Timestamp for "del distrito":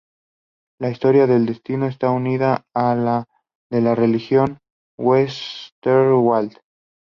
1.27-1.85